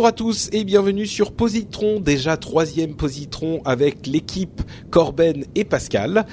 [0.00, 6.24] Bonjour à tous et bienvenue sur Positron, déjà troisième Positron avec l'équipe Corben et Pascal.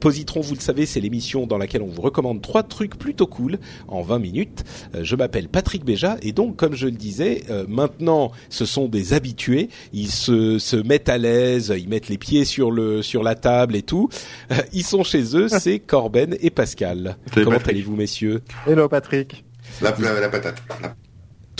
[0.00, 3.58] Positron, vous le savez, c'est l'émission dans laquelle on vous recommande trois trucs plutôt cool
[3.88, 4.64] en 20 minutes.
[4.94, 8.86] Euh, je m'appelle Patrick Béja et donc, comme je le disais, euh, maintenant, ce sont
[8.86, 9.70] des habitués.
[9.94, 13.76] Ils se, se mettent à l'aise, ils mettent les pieds sur le sur la table
[13.76, 14.10] et tout.
[14.52, 17.16] Euh, ils sont chez eux, c'est Corben et Pascal.
[17.32, 18.42] Comment allez-vous, messieurs?
[18.66, 19.42] Hello Patrick.
[19.80, 20.62] La, la, la patate.
[20.82, 20.94] La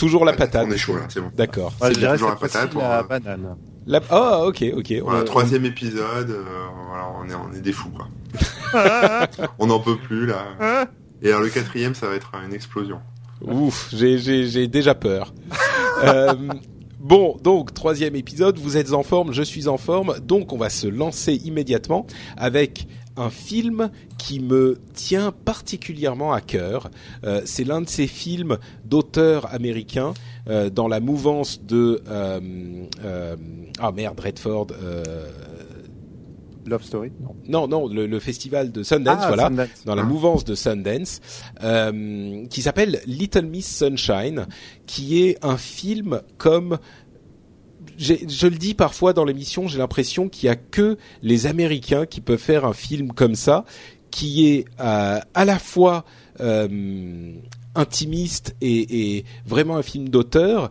[0.01, 0.67] Toujours la patate.
[0.67, 1.31] On est chaud là, c'est bon.
[1.37, 1.73] D'accord.
[1.81, 3.57] Ouais, C'est toujours la patate, fois-ci, la banane.
[3.87, 4.01] La...
[4.11, 4.93] Oh, ok, ok.
[5.03, 6.43] Voilà, On- troisième épisode, euh,
[6.89, 8.09] voilà, on est, on est des fous quoi.
[9.59, 10.89] on n'en peut plus là.
[11.23, 12.99] Et alors le quatrième, ça va être une explosion.
[13.43, 15.33] Ouf, j'ai j'ai j'ai déjà peur.
[16.03, 16.33] Euh,
[16.99, 20.71] bon, donc troisième épisode, vous êtes en forme, je suis en forme, donc on va
[20.71, 22.07] se lancer immédiatement
[22.39, 26.91] avec un film qui me tient particulièrement à cœur.
[27.25, 30.15] Euh, C'est l'un de ces films d'auteurs américains
[30.49, 32.41] euh, dans la mouvance de euh,
[33.05, 33.37] euh,
[33.79, 34.69] ah merde Redford.
[34.83, 35.31] Euh,
[36.67, 37.11] Love Story?
[37.21, 37.35] Non.
[37.49, 39.69] non, non, le, le festival de Sundance, Ah, voilà Sundance.
[39.87, 41.21] dans la mouvance de Sundance,
[41.65, 44.47] euh, qui s'appelle Little Miss Sunshine,
[44.87, 46.79] qui est un film comme
[48.01, 52.21] je le dis parfois dans l'émission, j'ai l'impression qu'il y a que les Américains qui
[52.21, 53.65] peuvent faire un film comme ça,
[54.11, 56.05] qui est euh, à la fois
[56.41, 57.33] euh,
[57.75, 60.71] intimiste et, vraiment un film d'auteur,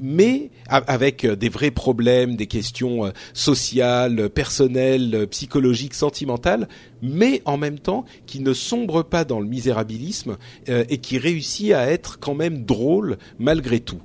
[0.00, 6.68] mais avec euh, des vrais problèmes, des questions sociales, personnelles, psychologiques, sentimentales,
[7.02, 10.36] mais en même temps qui ne sombre pas dans le misérabilisme
[10.66, 14.00] et qui réussit à être quand même drôle malgré tout.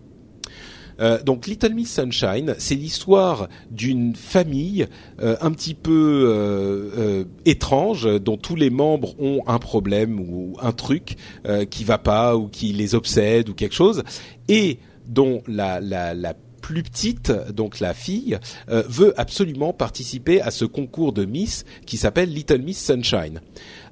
[0.99, 4.87] Euh, donc Little Miss Sunshine, c'est l'histoire d'une famille
[5.21, 10.71] euh, un petit peu euh, étrange, dont tous les membres ont un problème ou un
[10.71, 11.15] truc
[11.69, 14.03] qui va pas ou qui les obsède ou quelque chose,
[14.47, 18.37] et dont la, la, plus petite, donc la fille,
[18.67, 23.41] veut absolument participer à ce concours de Miss qui s'appelle Little Miss Sunshine.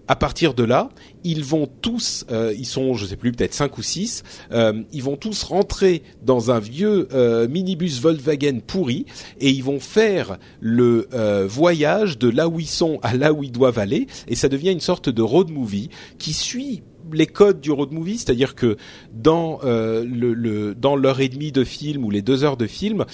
[0.07, 0.89] À partir de là,
[1.23, 5.03] ils vont tous, euh, ils sont, je sais plus, peut-être cinq ou six, euh, ils
[5.03, 9.05] vont tous rentrer dans un vieux euh, minibus Volkswagen pourri
[9.39, 13.43] et ils vont faire le euh, voyage de là où ils sont à là où
[13.43, 17.61] ils doivent aller et ça devient une sorte de road movie qui suit les codes
[17.61, 18.75] du road movie, c'est-à-dire que
[19.13, 23.05] dans le, le dans l'heure et demie de film ou les deux heures de film,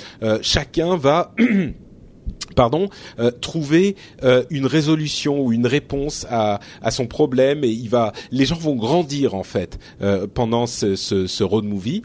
[0.42, 1.36] chacun va
[2.56, 2.90] pardon,
[3.20, 8.14] euh, trouver euh, une résolution ou une réponse à, à son problème et il va,
[8.32, 12.04] les gens vont grandir en fait euh, pendant ce, road movie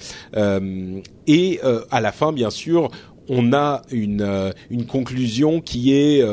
[1.27, 2.91] et à la fin bien sûr
[3.29, 6.25] on a une une conclusion qui est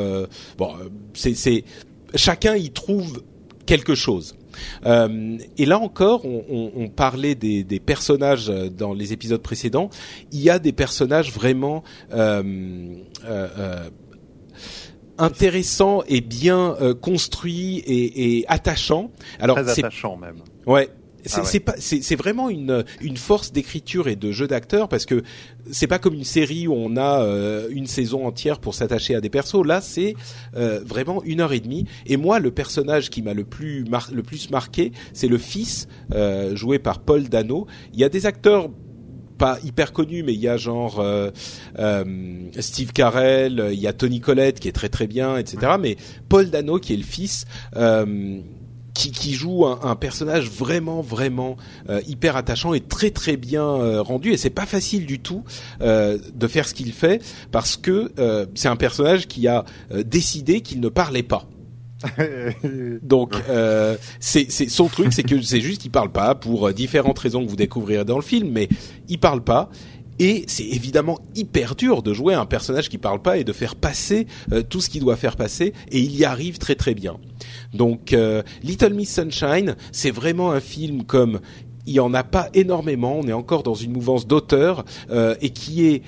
[0.56, 0.72] bon
[1.14, 1.64] c'est
[2.14, 3.22] chacun y trouve
[3.66, 4.34] quelque chose.
[4.84, 9.42] Euh, et là encore, on, on, on parlait des, des personnages euh, dans les épisodes
[9.42, 9.90] précédents.
[10.32, 12.96] Il y a des personnages vraiment euh,
[15.18, 19.10] intéressants et bien construits et, et attachants.
[19.40, 20.42] Alors Très attachant même.
[20.66, 20.90] Ouais.
[21.26, 21.46] C'est Ah ouais.
[21.46, 25.22] c'est pas c'est vraiment une une force d'écriture et de jeu d'acteur parce que
[25.70, 29.20] c'est pas comme une série où on a euh, une saison entière pour s'attacher à
[29.20, 29.64] des persos.
[29.64, 30.14] Là, c'est
[30.56, 31.86] euh, vraiment une heure et demie.
[32.06, 35.88] Et moi, le personnage qui m'a le plus mar- le plus marqué, c'est le fils
[36.14, 37.66] euh, joué par Paul Dano.
[37.92, 38.70] Il y a des acteurs
[39.38, 41.30] pas hyper connus, mais il y a genre euh,
[41.78, 42.04] euh,
[42.58, 45.72] Steve Carell, il y a Tony Collette qui est très très bien, etc.
[45.78, 45.96] Mais
[46.30, 47.44] Paul Dano qui est le fils.
[47.76, 48.40] Euh,
[48.96, 51.56] qui, qui joue un, un personnage vraiment vraiment
[51.88, 54.32] euh, hyper attachant et très très bien euh, rendu.
[54.32, 55.44] Et c'est pas facile du tout
[55.82, 57.22] euh, de faire ce qu'il fait
[57.52, 61.46] parce que euh, c'est un personnage qui a euh, décidé qu'il ne parlait pas.
[63.02, 67.42] Donc euh, c'est son truc c'est que c'est juste qu'il parle pas pour différentes raisons
[67.42, 68.68] que vous découvrirez dans le film mais
[69.08, 69.70] il parle pas
[70.18, 73.76] Et c'est évidemment hyper dur de jouer un personnage qui parle pas et de faire
[73.76, 75.72] passer euh, tout ce qu'il doit faire passer.
[75.90, 77.16] Et il y arrive très très bien.
[77.74, 81.40] Donc euh, Little Miss Sunshine, c'est vraiment un film comme
[81.86, 83.18] il y en a pas énormément.
[83.18, 86.02] On est encore dans une mouvance d'auteur euh, et qui est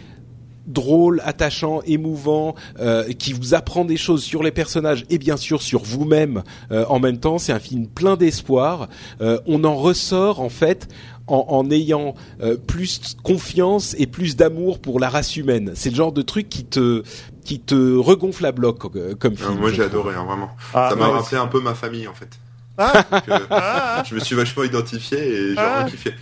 [0.69, 5.63] drôle, attachant, émouvant, euh, qui vous apprend des choses sur les personnages et bien sûr
[5.63, 7.39] sur vous-même euh, en même temps.
[7.39, 8.89] C'est un film plein d'espoir.
[9.21, 10.89] Euh, on en ressort en fait
[11.29, 15.73] en, en ayant euh, plus confiance et plus d'amour pour la race humaine.
[15.75, 17.03] C'est le genre de truc qui te
[17.45, 19.59] qui te regonfle à bloc euh, comme Euh, film.
[19.59, 20.51] moi j'ai adoré, hein, vraiment.
[20.75, 22.29] Ah, ça m'a ouais, rappelé un peu ma famille en fait.
[22.77, 23.05] Ah.
[23.11, 25.71] Donc, euh, je me suis vachement identifié et j'ai Ah.
[25.77, 26.15] vraiment kiffé.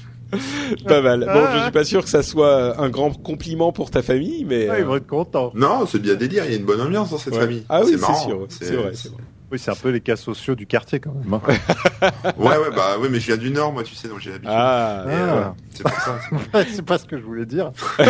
[0.87, 1.21] Pas mal.
[1.21, 1.53] Bon, Ah.
[1.57, 4.79] je suis pas sûr que ça soit un grand compliment pour ta famille, mais Ah,
[4.79, 5.53] ils vont être contents.
[5.55, 7.41] Non, c'est bien délire, il y a une bonne ambiance dans cette ouais.
[7.41, 7.63] famille.
[7.69, 8.93] Ah oui, c'est marrant, sûr, c'est vrai.
[9.53, 11.35] Oui, c'est un peu les cas sociaux du quartier quand même.
[11.35, 11.41] hein.
[12.37, 14.53] Ouais, ouais, bah oui, mais je viens du Nord, moi, tu sais, donc j'ai l'habitude.
[14.55, 15.15] Ah, Et, Ah.
[15.37, 16.19] euh, c'est pour ça.
[16.69, 17.71] c'est pas ce que je voulais dire.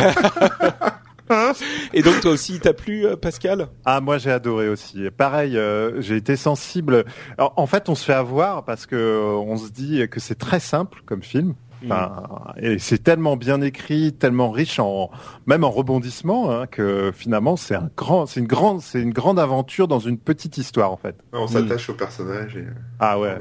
[1.93, 3.67] Et donc toi aussi, il t'a plu, euh, Pascal?
[3.85, 5.11] Ah, moi j'ai adoré aussi.
[5.17, 7.05] Pareil, euh, j'ai été sensible.
[7.37, 10.37] Alors, en fait, on se fait avoir parce que euh, on se dit que c'est
[10.37, 11.55] très simple comme film.
[11.87, 15.11] Enfin, et c'est tellement bien écrit, tellement riche en
[15.47, 19.39] même en rebondissements hein, que finalement c'est un grand, c'est une grande, c'est une grande
[19.39, 21.17] aventure dans une petite histoire en fait.
[21.33, 22.67] On s'attache au personnage et.
[22.99, 23.37] Ah ouais,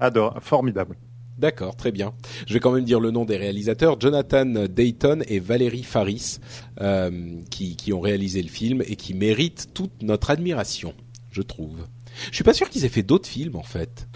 [0.00, 0.96] adore, formidable.
[1.38, 2.14] D'accord, très bien.
[2.46, 6.38] Je vais quand même dire le nom des réalisateurs Jonathan Dayton et Valérie Faris,
[6.80, 7.10] euh,
[7.50, 10.94] qui, qui ont réalisé le film et qui méritent toute notre admiration,
[11.30, 11.86] je trouve.
[12.30, 14.08] Je suis pas sûr qu'ils aient fait d'autres films en fait,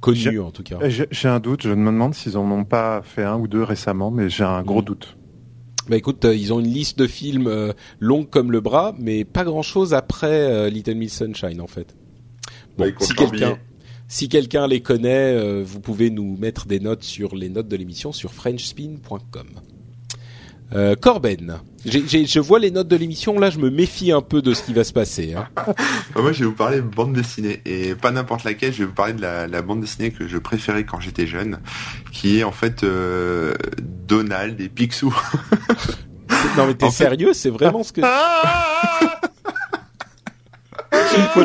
[0.00, 0.78] connus J'ai- en tout cas.
[0.88, 4.10] J'ai un doute, je me demande s'ils en ont pas fait un ou deux récemment,
[4.10, 4.84] mais j'ai un gros Mm.
[4.84, 5.16] doute.
[5.88, 9.24] Bah écoute, euh, ils ont une liste de films euh, longue comme le bras, mais
[9.24, 11.96] pas grand chose après euh, Little Miss Sunshine en fait.
[12.78, 13.58] Bon, Bah, si quelqu'un
[14.06, 17.76] si quelqu'un les connaît, euh, vous pouvez nous mettre des notes sur les notes de
[17.76, 19.46] l'émission sur frenchspin.com.
[20.72, 24.20] Euh, Corben, j'ai- j'ai- je vois les notes de l'émission, là je me méfie un
[24.20, 25.34] peu de ce qui va se passer.
[25.34, 25.48] Hein.
[26.14, 28.72] Bah, moi, je vais vous parler de bande dessinée et pas n'importe laquelle.
[28.72, 31.60] Je vais vous parler de la, la bande dessinée que je préférais quand j'étais jeune,
[32.12, 33.54] qui est en fait euh,
[34.06, 35.14] Donald et Picsou.
[36.56, 38.00] Non mais t'es fait- sérieux, c'est vraiment ce que...
[38.00, 38.10] Moi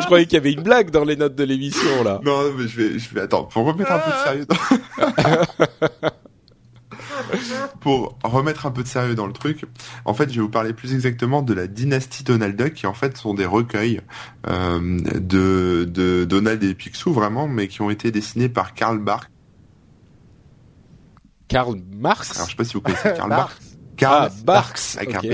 [0.00, 2.20] je croyais qu'il y avait une blague dans les notes de l'émission là.
[2.24, 4.46] non, mais je vais, je vais attendre pour remettre un peu de sérieux.
[4.46, 4.56] Dans...
[7.86, 9.64] pour remettre un peu de sérieux dans le truc,
[10.06, 12.94] en fait, je vais vous parler plus exactement de la dynastie Donald Duck, qui en
[12.94, 14.00] fait sont des recueils
[14.48, 19.30] euh, de, de Donald et Picsou vraiment, mais qui ont été dessinés par Karl Barks.
[21.46, 22.34] Karl Marx?
[22.34, 23.50] Alors, je sais pas si vous connaissez Karl Barks.
[23.50, 23.62] Barks.
[23.96, 25.26] Karl Ah, Barks, avec un ok.
[25.28, 25.32] B.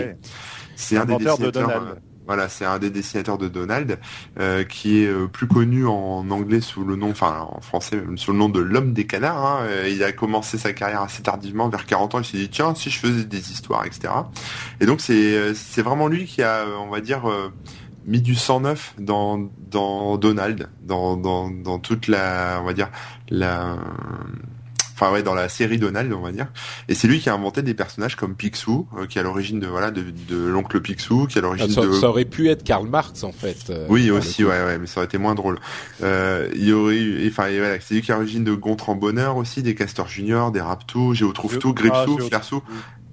[0.77, 1.81] C'est un des Inventeur de dessinateurs.
[1.81, 2.03] Donald.
[2.33, 3.99] Voilà, c'est un des dessinateurs de Donald,
[4.41, 8.17] euh, qui est euh, plus connu en anglais sous le nom, enfin en français même
[8.17, 9.45] sous le nom de l'homme des canards.
[9.45, 9.59] hein.
[9.65, 12.21] Euh, il a commencé sa carrière assez tardivement, vers 40 ans.
[12.21, 14.15] Il s'est dit tiens, si je faisais des histoires, etc.
[14.81, 17.25] Et donc c'est c'est vraiment lui qui a, on va dire.
[18.07, 22.89] mis du sang neuf dans dans Donald, dans dans dans toute la, on va dire
[23.29, 23.77] la,
[24.95, 26.47] enfin ouais, dans la série Donald, on va dire.
[26.89, 29.61] Et c'est lui qui a inventé des personnages comme Picsou, euh, qui est à l'origine
[29.61, 32.25] de voilà de, de l'oncle Picsou, qui est à Ah, l'origine ça, de ça aurait
[32.25, 33.71] pu être Karl Marx en fait.
[33.71, 35.59] euh, oui aussi ouais ouais mais ça aurait été moins drôle.
[36.03, 38.95] Euh, il y aurait eu enfin voilà c'est lui qui est à l'origine de Gontran
[38.95, 42.63] Bonheur aussi, des Castors Junior, des Raptou, Géo trouve tout, Ah, Gripsou, trouve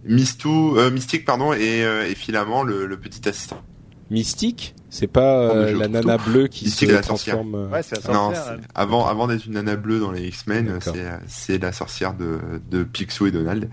[0.06, 3.62] Mistou, euh, Mystique pardon et, euh, et Filament le, le petit assistant.
[4.10, 7.36] Mystique, c'est pas euh, la nana bleue qui Mystique se la sorcière.
[7.36, 7.56] transforme.
[7.56, 8.58] euh, Ouais, c'est la Non, sorcière.
[8.76, 12.84] avant avant d'être une nana bleue dans les X-Men, c'est c'est la sorcière de de
[12.84, 13.70] Picsou et Donald.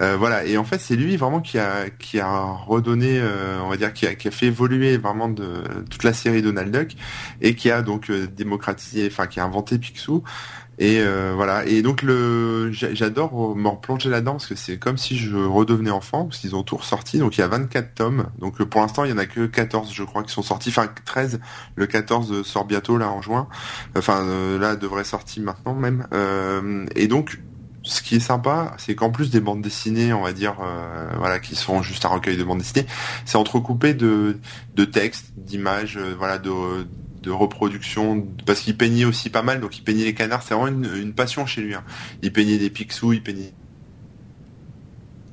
[0.00, 3.68] Euh, voilà et en fait c'est lui vraiment qui a qui a redonné euh, on
[3.68, 6.96] va dire qui a qui a fait évoluer vraiment de toute la série Donald Duck
[7.40, 10.22] et qui a donc euh, démocratisé enfin qui a inventé Picsou
[10.78, 11.64] et euh, voilà.
[11.66, 15.90] Et donc le j'a- j'adore me replonger là-dedans parce que c'est comme si je redevenais
[15.90, 17.18] enfant parce qu'ils ont tout ressorti.
[17.18, 18.26] Donc il y a 24 tomes.
[18.38, 20.68] Donc euh, pour l'instant il y en a que 14 je crois qui sont sortis.
[20.70, 21.40] Enfin 13
[21.76, 23.48] le 14 sort bientôt là en juin.
[23.96, 26.06] Enfin euh, là devrait sortir maintenant même.
[26.12, 27.40] Euh, et donc
[27.84, 31.38] ce qui est sympa, c'est qu'en plus des bandes dessinées, on va dire, euh, voilà,
[31.38, 32.86] qui sont juste un recueil de bandes dessinées,
[33.24, 34.36] c'est entrecoupé de,
[34.74, 36.50] de textes, d'images, euh, voilà, de,
[37.22, 40.68] de reproduction, parce qu'il peignait aussi pas mal, donc il peignait les canards, c'est vraiment
[40.68, 41.74] une, passion chez lui.
[41.74, 41.84] hein.
[42.22, 43.52] Il peignait des Picsou, il peignait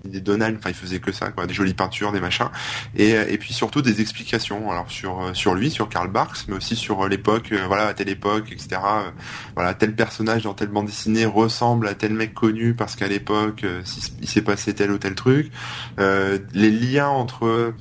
[0.03, 2.49] des Donald, enfin il faisait que ça, quoi, des jolies peintures, des machins,
[2.95, 6.55] et, et puis surtout des explications, alors sur euh, sur lui, sur Karl Barks, mais
[6.55, 8.67] aussi sur euh, l'époque, euh, voilà, à telle époque, etc.
[8.83, 9.09] euh,
[9.55, 13.63] voilà, tel personnage dans telle bande dessinée ressemble à tel mec connu parce qu'à l'époque
[13.63, 13.81] euh,
[14.21, 15.51] il s'est passé tel ou tel truc.
[15.99, 17.73] Euh, les liens entre,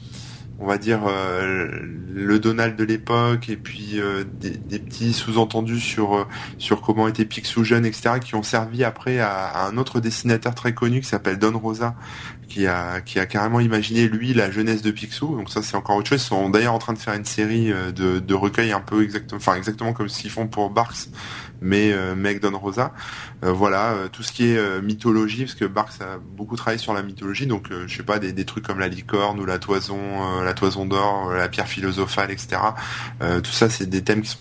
[0.60, 1.68] on va dire, euh,
[2.14, 6.24] le Donald de l'époque et puis euh, des, petits sous-entendus sur euh,
[6.58, 8.20] sur comment était Picsou jeune, etc.
[8.22, 11.96] qui ont servi après à, un autre dessinateur très connu qui s'appelle Don Rosa,
[12.48, 15.36] qui a qui a carrément imaginé lui la jeunesse de Picsou.
[15.36, 16.22] Donc ça c'est encore autre chose.
[16.22, 19.38] Ils sont d'ailleurs en train de faire une série de, de recueils un peu exactement,
[19.38, 21.08] enfin exactement comme ce qu'ils font pour Barks,
[21.60, 22.92] mais Meg Don Rosa.
[23.42, 27.46] voilà, tout ce qui est mythologie, parce que Barks a beaucoup travaillé sur la mythologie.
[27.46, 29.98] Donc je sais pas des, des trucs comme la licorne ou la toison,
[30.44, 32.60] la toison d'or, la pierre philosophale, etc.
[33.20, 34.38] tout ça c'est des thèmes qui sont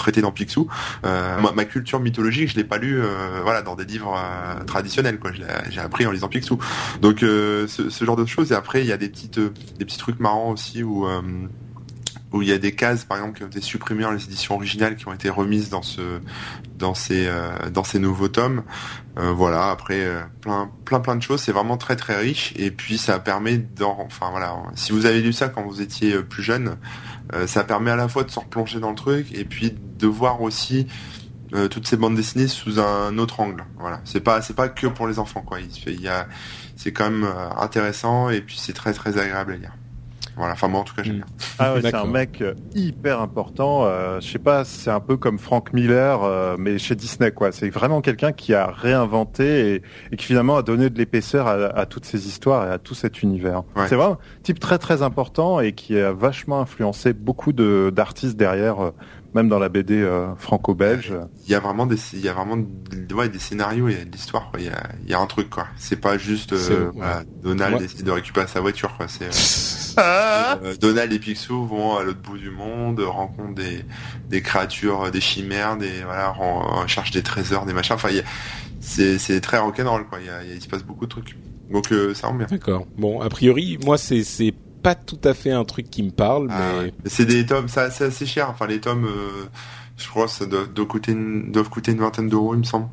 [0.00, 0.68] traité dans Picsou.
[1.04, 5.18] Euh, ma, culture mythologique, je l'ai pas lu, euh, voilà, dans des livres euh, traditionnels,
[5.18, 5.30] quoi.
[5.68, 6.58] J'ai appris en lisant Picsou.
[7.00, 8.52] Donc ce, genre de choses.
[8.52, 11.06] Et après, il y a des petites, des petits trucs marrants aussi où
[12.32, 14.54] où il y a des cases, par exemple, qui ont été supprimées dans les éditions
[14.54, 16.20] originales, qui ont été remises dans ce,
[16.76, 17.28] dans ces,
[17.72, 18.62] dans ces nouveaux tomes.
[19.16, 19.70] voilà.
[19.70, 20.06] Après,
[20.40, 21.40] plein, plein, plein de choses.
[21.40, 22.52] C'est vraiment très, très riche.
[22.56, 24.54] Et puis, ça permet d'en, enfin voilà.
[24.76, 26.76] Si vous avez lu ça quand vous étiez plus jeune,
[27.34, 30.06] euh, ça permet à la fois de se replonger dans le truc et puis de
[30.06, 30.86] voir aussi
[31.54, 33.64] euh, toutes ces bandes dessinées sous un autre angle.
[33.78, 35.58] Voilà, c'est pas c'est pas que pour les enfants quoi.
[35.60, 36.26] Il, y a
[36.76, 39.72] c'est quand même euh, intéressant et puis c'est très très agréable à lire.
[40.40, 41.26] Voilà, enfin moi en tout cas j'aime bien.
[41.58, 43.84] Ah ouais, c'est un mec euh, hyper important.
[43.84, 47.52] Euh, je sais pas, c'est un peu comme Frank Miller, euh, mais chez Disney quoi.
[47.52, 52.06] C'est vraiment quelqu'un qui a réinventé et, qui finalement a donné de l'épaisseur à, toutes
[52.06, 53.64] ces histoires et à tout cet univers.
[53.86, 58.92] C'est vraiment un type très très important et qui a vachement influencé beaucoup d'artistes derrière
[59.34, 61.14] même dans la BD euh, franco-belge.
[61.44, 62.56] Il y a vraiment des, il y a vraiment
[63.14, 65.26] ouais, des scénarios, il y a de l'histoire, il y a, il y a un
[65.26, 65.68] truc quoi.
[65.76, 66.90] C'est pas juste euh,
[67.42, 69.06] Donald décide de récupérer sa voiture quoi.
[69.08, 69.28] C'est
[69.98, 73.84] euh, Donald et Picsou vont à l'autre bout du monde, rencontrent des,
[74.28, 77.96] des créatures, des chimères, des voilà, on, cherche des trésors, des machins.
[77.96, 78.08] Enfin,
[78.80, 80.18] c'est c'est très rock'n'roll quoi.
[80.20, 81.36] Il, y a, il se passe beaucoup de trucs.
[81.70, 82.46] Donc ça rend bien.
[82.50, 82.86] D'accord.
[82.96, 86.48] Bon, a priori, moi c'est c'est pas tout à fait un truc qui me parle,
[86.50, 88.48] ah mais c'est des tomes, ça c'est assez cher.
[88.50, 89.46] Enfin les tomes, euh,
[90.00, 92.88] je crois, ça doit, coûter une, doivent coûter une vingtaine d'euros, il me semble.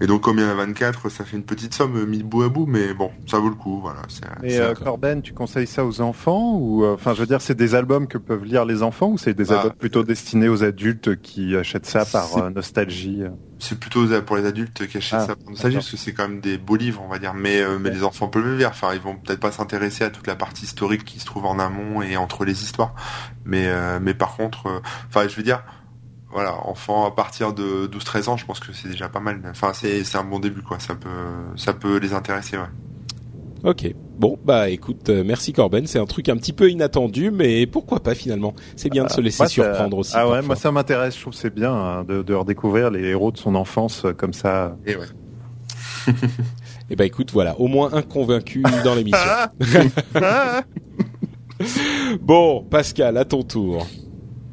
[0.00, 2.22] Et donc comme il y en a 24, ça fait une petite somme euh, mis
[2.22, 4.02] bout à bout, mais bon, ça vaut le coup, voilà.
[4.42, 7.74] Et euh, Corben, tu conseilles ça aux enfants ou enfin, je veux dire, c'est des
[7.74, 9.60] albums que peuvent lire les enfants ou c'est des ah.
[9.60, 13.22] albums plutôt destinés aux adultes qui achètent ça par nostalgie
[13.58, 16.28] c'est plutôt pour les adultes qui achètent ah, ça pour nostalgie parce que c'est quand
[16.28, 18.92] même des beaux livres on va dire mais mais les enfants peuvent le lire enfin
[18.92, 22.02] ils vont peut-être pas s'intéresser à toute la partie historique qui se trouve en amont
[22.02, 22.94] et entre les histoires
[23.44, 25.62] mais mais par contre enfin je veux dire
[26.32, 29.40] voilà, enfant à partir de 12-13 ans, je pense que c'est déjà pas mal.
[29.50, 30.78] Enfin, c'est un bon début, quoi.
[30.78, 31.08] Ça peut,
[31.56, 32.70] ça peut les intéresser, ouais.
[33.64, 33.94] Ok.
[34.18, 35.86] Bon, bah écoute, euh, merci Corben.
[35.86, 38.54] C'est un truc un petit peu inattendu, mais pourquoi pas finalement?
[38.76, 40.12] C'est bien de se laisser surprendre aussi.
[40.14, 41.16] Ah ouais, moi ça m'intéresse.
[41.16, 44.32] Je trouve c'est bien hein, de, de, redécouvrir les héros de son enfance euh, comme
[44.32, 44.76] ça.
[44.86, 45.06] Et ouais.
[46.08, 46.10] Et
[46.90, 49.18] eh bah écoute, voilà, au moins un convaincu dans l'émission.
[52.20, 53.86] bon, Pascal, à ton tour.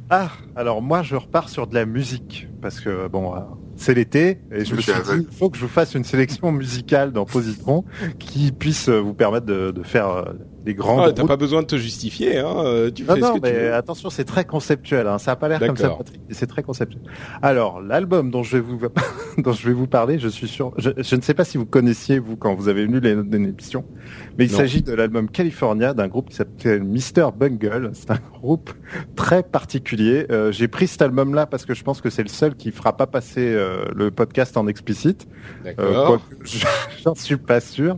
[0.09, 3.39] Ah, alors moi je repars sur de la musique parce que bon, euh,
[3.75, 6.51] c'est l'été et je me suis dit il faut que je vous fasse une sélection
[6.51, 7.85] musicale dans Positron
[8.17, 10.23] qui puisse vous permettre de, de faire euh,
[10.63, 11.01] des grands.
[11.01, 12.53] Ah, T'as pas besoin de te justifier, hein.
[12.57, 13.73] Euh, tu non, fais non, ce que mais tu veux.
[13.73, 15.07] attention, c'est très conceptuel.
[15.07, 15.17] Hein.
[15.17, 16.19] Ça a pas l'air comme ça, Patrick.
[16.31, 17.01] C'est très conceptuel.
[17.41, 18.79] Alors, l'album dont je vais vous
[19.37, 20.73] dont je vais vous parler, je suis sûr.
[20.77, 23.29] Je, je ne sais pas si vous connaissiez vous quand vous avez venu les notes
[23.29, 23.85] d'émission,
[24.37, 27.91] mais il s'agit de l'album California d'un groupe qui s'appelle Mr Bungle.
[27.93, 28.71] C'est un groupe
[29.15, 30.25] très particulier.
[30.31, 32.95] Euh, J'ai pris cet album-là parce que je pense que c'est le seul qui fera
[32.97, 35.27] pas passer euh, le podcast en explicite.
[35.63, 36.13] D'accord.
[36.13, 36.17] Euh,
[37.03, 37.97] J'en suis pas sûr.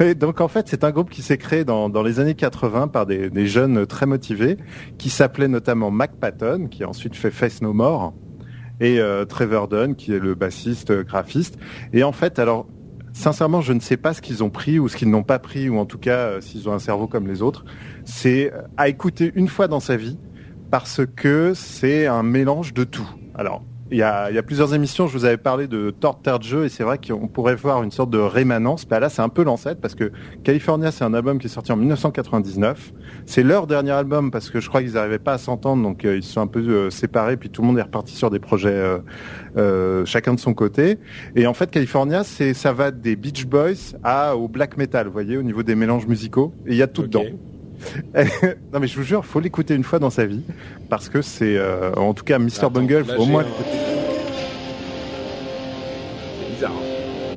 [0.00, 2.88] Et donc en fait, c'est un groupe qui s'est créé dans, dans, les années 80
[2.88, 4.56] par des, des jeunes très motivés,
[4.98, 8.12] qui s'appelait notamment Mac Patton, qui a ensuite fait Face No More,
[8.80, 11.58] et euh, Trevor Dunn, qui est le bassiste euh, graphiste.
[11.92, 12.66] Et en fait, alors
[13.12, 15.68] sincèrement, je ne sais pas ce qu'ils ont pris ou ce qu'ils n'ont pas pris,
[15.68, 17.64] ou en tout cas euh, s'ils ont un cerveau comme les autres.
[18.04, 20.18] C'est à écouter une fois dans sa vie,
[20.70, 23.08] parce que c'est un mélange de tout.
[23.34, 26.20] Alors, il y, a, il y a, plusieurs émissions, je vous avais parlé de Tort
[26.22, 28.86] Terre de jeu et c'est vrai qu'on pourrait voir une sorte de rémanence.
[28.86, 30.10] Bah là, c'est un peu l'ancêtre parce que
[30.42, 32.92] California, c'est un album qui est sorti en 1999.
[33.26, 36.16] C'est leur dernier album parce que je crois qu'ils n'arrivaient pas à s'entendre, donc euh,
[36.16, 37.36] ils se sont un peu euh, séparés.
[37.36, 39.00] Puis tout le monde est reparti sur des projets
[39.56, 40.98] euh, chacun de son côté.
[41.36, 45.12] Et en fait, California, c'est ça va des Beach Boys à au black metal, vous
[45.12, 46.54] voyez, au niveau des mélanges musicaux.
[46.66, 47.24] Et il y a tout dedans.
[48.72, 50.42] non mais je vous jure, faut l'écouter une fois dans sa vie
[50.88, 53.44] parce que c'est, euh, en tout cas, Mr Bungle, faut au moins.
[56.40, 56.72] C'est bizarre.
[56.72, 57.36] Hein.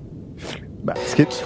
[0.83, 1.45] Bah, ce qui est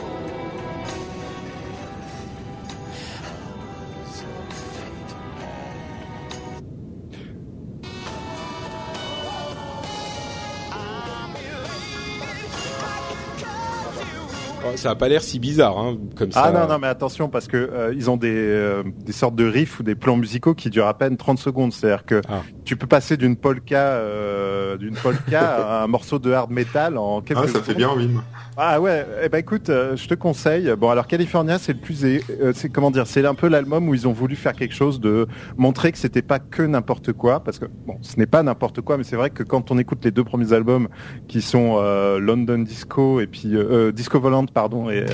[14.75, 16.43] ça a pas l'air si bizarre, hein, comme ça.
[16.45, 19.45] Ah non, non, mais attention, parce que euh, ils ont des, euh, des sortes de
[19.45, 21.73] riffs ou des plans musicaux qui durent à peine 30 secondes.
[21.73, 22.41] C'est-à-dire que ah.
[22.63, 27.21] Tu peux passer d'une polka, euh, d'une polka à un morceau de hard metal en
[27.21, 28.23] quelques Ah, ça fait bien moi.
[28.57, 30.73] Ah ouais, eh ben écoute, euh, je te conseille.
[30.77, 33.95] Bon alors California, c'est le plus, euh, c'est comment dire, c'est un peu l'album où
[33.95, 35.27] ils ont voulu faire quelque chose de
[35.57, 38.97] montrer que c'était pas que n'importe quoi, parce que bon, ce n'est pas n'importe quoi,
[38.97, 40.89] mais c'est vrai que quand on écoute les deux premiers albums
[41.27, 45.07] qui sont euh, London Disco et puis euh, euh, Disco Volante pardon et, euh,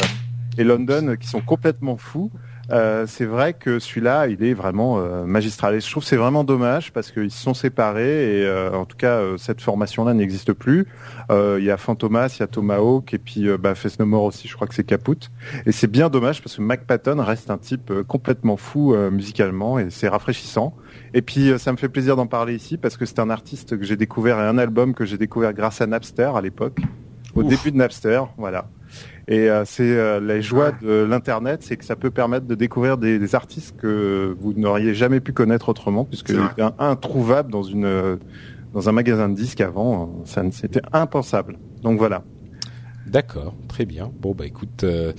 [0.57, 2.31] et London, qui sont complètement fous.
[2.69, 5.73] euh, c'est vrai que celui-là, il est vraiment euh, magistral.
[5.75, 8.83] Et je trouve que c'est vraiment dommage parce qu'ils se sont séparés et euh, en
[8.83, 10.85] tout cas euh, cette formation-là n'existe plus.
[11.31, 14.05] Euh, Il y a Fantomas, il y a Tomahawk et puis euh, bah, Face No
[14.05, 14.49] More aussi.
[14.49, 15.29] Je crois que c'est Caput.
[15.65, 19.09] Et c'est bien dommage parce que Mac Patton reste un type euh, complètement fou euh,
[19.11, 20.75] musicalement et c'est rafraîchissant.
[21.13, 23.77] Et puis euh, ça me fait plaisir d'en parler ici parce que c'est un artiste
[23.79, 26.79] que j'ai découvert et un album que j'ai découvert grâce à Napster à l'époque,
[27.33, 27.49] au Ouf.
[27.49, 28.67] début de Napster, voilà.
[29.29, 32.97] Et euh, c'est euh, la joie de l'internet, c'est que ça peut permettre de découvrir
[32.97, 36.47] des, des artistes que vous n'auriez jamais pu connaître autrement, puisque C'est vrai.
[36.53, 38.15] était un- introuvable dans une euh,
[38.73, 41.57] dans un magasin de disques avant, euh, ça c'était impensable.
[41.83, 42.23] Donc voilà.
[43.05, 44.11] D'accord, très bien.
[44.19, 45.11] Bon bah écoute, euh,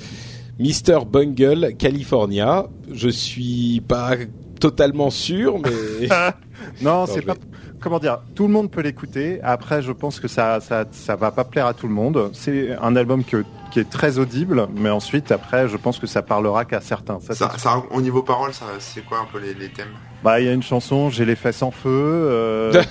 [0.58, 2.66] Mr Bungle, California.
[2.92, 4.12] Je suis pas
[4.60, 6.08] totalement sûr, mais
[6.82, 7.34] Non, c'est pas.
[7.80, 9.40] Comment dire Tout le monde peut l'écouter.
[9.42, 12.30] Après, je pense que ça, ça, ça va pas plaire à tout le monde.
[12.32, 16.22] C'est un album que, qui est très audible, mais ensuite, après, je pense que ça
[16.22, 17.20] parlera qu'à certains.
[17.20, 19.88] Ça, Ça, c'est- ça, au niveau parole, ça, c'est quoi un peu les, les thèmes?
[20.24, 21.88] Bah, il y a une chanson, j'ai les fesses en feu.
[21.92, 22.82] Euh,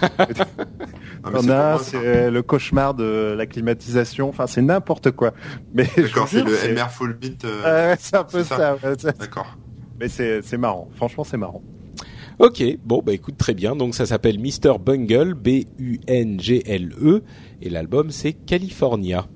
[1.33, 4.29] on a, c'est le cauchemar de la climatisation.
[4.29, 5.31] Enfin, c'est n'importe quoi.
[5.73, 7.43] Mais D'accord, c'est le c'est- MR Full Beat.
[7.43, 8.77] euh, c'est un peu c'est ça.
[9.19, 9.57] D'accord.
[9.99, 10.87] Mais c'est, c'est marrant.
[10.95, 11.61] Franchement, c'est marrant.
[12.39, 12.63] Ok.
[12.83, 13.75] Bon bah écoute, très bien.
[13.75, 17.23] Donc ça s'appelle Mr Bungle, B-U-N-G-L-E,
[17.61, 19.27] et l'album c'est California.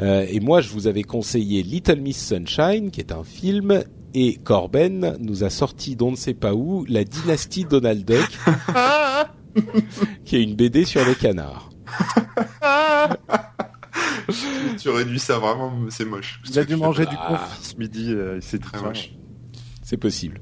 [0.00, 3.82] Euh, et moi, je vous avais conseillé Little Miss Sunshine, qui est un film,
[4.14, 8.26] et Corben nous a sorti d'on ne sait pas où la dynastie Donald Duck,
[10.24, 11.68] qui est une BD sur le canard.
[14.80, 16.40] tu réduis ça vraiment, c'est moche.
[16.48, 17.26] Il a dû manger du Ah.
[17.28, 18.12] confit ce midi.
[18.12, 19.12] euh, s'est dit, Très moche.
[19.82, 20.40] C'est possible.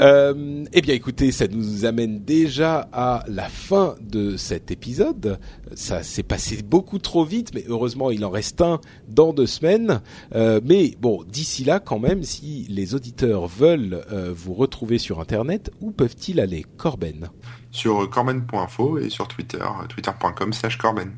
[0.00, 5.38] Euh, eh bien, écoutez, ça nous amène déjà à la fin de cet épisode.
[5.74, 10.00] Ça s'est passé beaucoup trop vite, mais heureusement, il en reste un dans deux semaines.
[10.34, 15.20] Euh, mais bon, d'ici là, quand même, si les auditeurs veulent euh, vous retrouver sur
[15.20, 17.28] Internet, où peuvent-ils aller, Corben?
[17.70, 21.12] Sur corben.info et sur Twitter, twitter.com slash corben.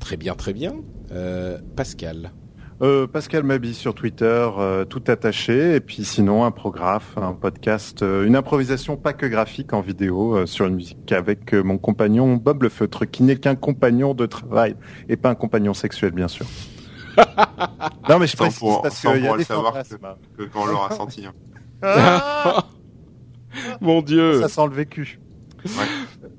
[0.00, 0.74] Très bien, très bien.
[1.76, 2.32] Pascal.
[2.80, 8.02] Euh, Pascal Mabi sur Twitter, euh, tout attaché, et puis sinon un prographe, un podcast,
[8.02, 11.78] euh, une improvisation pas que graphique en vidéo euh, sur une musique avec euh, mon
[11.78, 14.74] compagnon Bob Le Feutre, qui n'est qu'un compagnon de travail
[15.08, 16.46] et pas un compagnon sexuel bien sûr.
[18.08, 20.08] non mais je précise pour- parce sans qu'il y a pour le des savoir fantasmes.
[20.36, 21.24] Que quand on l'aura senti.
[21.26, 21.32] hein.
[21.84, 22.64] Ah
[23.80, 25.20] Mon Dieu Ça sent le vécu.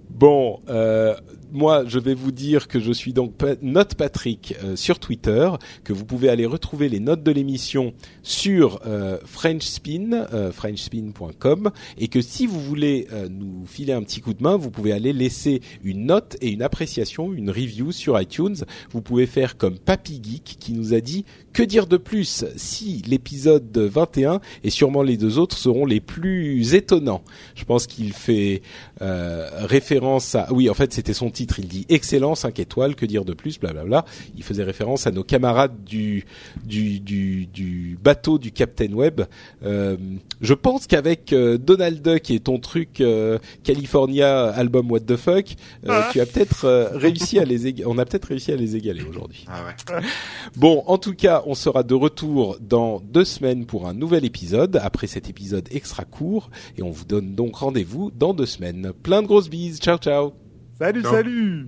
[0.10, 1.16] Bon, euh,
[1.54, 5.52] moi, je vais vous dire que je suis donc Note Patrick euh, sur Twitter,
[5.84, 12.08] que vous pouvez aller retrouver les notes de l'émission sur euh, FrenchSpin, euh, FrenchSpin.com, et
[12.08, 15.62] que si vous voulez nous filer un petit coup de main, vous pouvez aller laisser
[15.84, 18.56] une note et une appréciation, une review sur iTunes.
[18.90, 23.04] Vous pouvez faire comme Papy Geek qui nous a dit que dire de plus si
[23.06, 27.24] l'épisode 21 et sûrement les deux autres seront les plus étonnants?
[27.54, 28.64] Je pense qu'il fait
[29.00, 33.26] référence à oui en fait c'était son titre il dit excellent 5 étoiles que dire
[33.26, 36.26] de plus blablabla il faisait référence à nos camarades du
[36.66, 39.22] du du, du bateau du Captain Web
[39.64, 39.98] Euh,
[40.42, 45.56] je pense qu'avec euh, Donald Duck et ton truc euh, California album What the fuck
[45.88, 48.76] euh, tu as peut-être euh, réussi à les éga- on a peut-être réussi à les
[48.76, 49.46] égaler aujourd'hui.
[49.48, 50.02] Ah ouais.
[50.56, 54.80] Bon, en tout cas, on sera de retour dans deux semaines pour un nouvel épisode,
[54.84, 58.92] après cet épisode extra court, et on vous donne donc rendez-vous dans deux semaines.
[59.04, 60.43] Plein de grosses bises, ciao ciao
[60.78, 61.68] Salut, salut.